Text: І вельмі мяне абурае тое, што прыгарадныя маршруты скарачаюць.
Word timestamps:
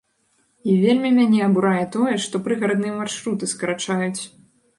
І 0.69 0.77
вельмі 0.85 1.11
мяне 1.17 1.39
абурае 1.47 1.83
тое, 1.97 2.15
што 2.25 2.41
прыгарадныя 2.49 2.95
маршруты 3.03 3.53
скарачаюць. 3.53 4.21